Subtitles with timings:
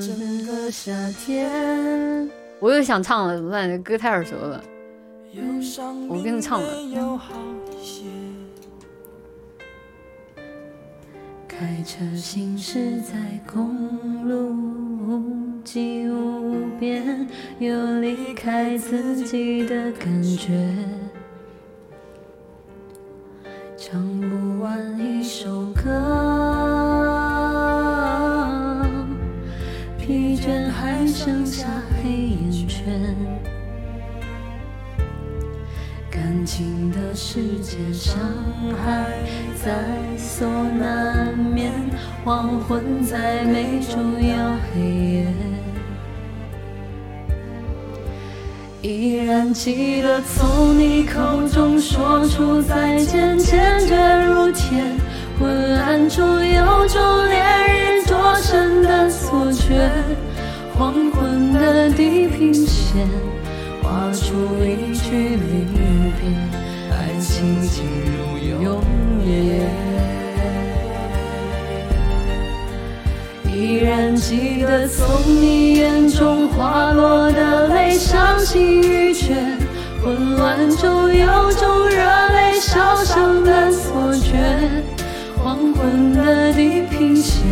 [0.00, 0.92] 整个夏
[1.24, 2.30] 天。
[2.60, 3.82] 我又想唱了，怎么办？
[3.82, 4.62] 歌太耳熟了。
[6.08, 6.68] 我跟你唱了。
[11.48, 13.14] 开车行驶在
[13.52, 14.54] 公路，
[15.62, 17.28] 际无边，
[17.58, 20.74] 有离开自己的感觉。
[23.76, 24.98] 唱不完
[30.70, 31.66] 还剩下
[32.02, 33.16] 黑眼圈。
[36.10, 38.20] 感情的世界，伤
[38.84, 39.06] 害
[39.64, 39.72] 在
[40.18, 41.72] 所难免，
[42.24, 45.26] 黄昏再美，终要黑夜。
[48.82, 54.82] 依然记得从你口中说出再见，坚决如铁。
[55.38, 59.90] 昏暗中有种烈日灼身的错觉，
[60.78, 63.06] 黄昏的地平线
[63.82, 64.34] 画出
[64.64, 65.66] 一句离
[66.18, 66.22] 别，
[66.90, 67.84] 爱情进
[68.16, 68.82] 入永
[69.24, 69.68] 夜。
[73.54, 79.34] 依然记得从你眼中滑落的泪，伤心欲绝，
[80.02, 84.36] 混乱中有种热泪烧伤的错觉。
[85.36, 87.42] 黄昏的地平线，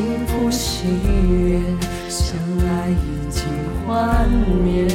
[0.00, 1.60] 幸福喜悦，
[2.08, 2.34] 相
[2.66, 3.44] 爱已经
[3.86, 4.26] 幻
[4.64, 4.88] 灭。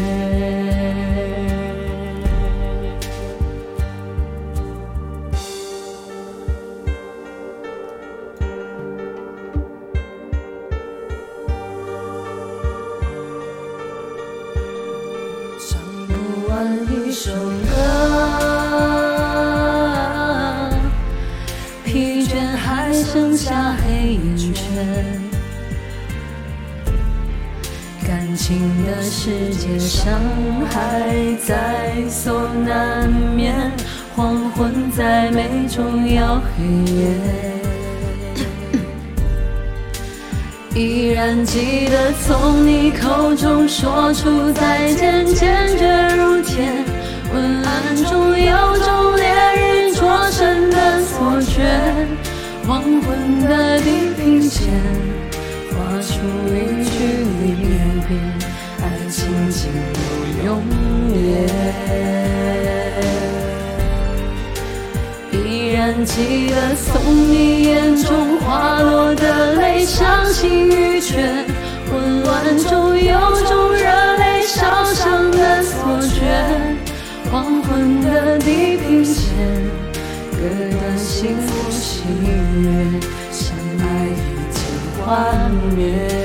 [15.59, 16.13] 唱不
[16.49, 16.55] 完
[16.89, 17.31] 一首
[17.69, 17.73] 歌，
[21.83, 23.94] 疲倦还剩下黑。
[28.07, 30.19] 感情的世界，伤
[30.69, 31.09] 害
[31.45, 33.71] 在所难免。
[34.15, 36.63] 黄昏再美，终要黑
[36.93, 37.01] 夜。
[40.75, 46.63] 依然记得从你口中说出再见，坚决如铁。
[47.33, 49.64] 昏暗中有种烈日
[52.67, 54.67] 黄昏的地平线
[55.69, 56.13] 画出
[56.47, 56.97] 一句
[57.43, 57.45] 离
[58.07, 58.09] 别，
[58.81, 59.17] 爱情
[59.51, 60.47] 进入永
[61.13, 61.15] 夜。
[65.31, 66.89] 依然记得从
[67.29, 67.94] 你眼
[80.45, 83.01] 割断幸福喜悦，
[83.31, 84.13] 相爱已
[84.53, 84.61] 经
[85.03, 86.24] 幻灭。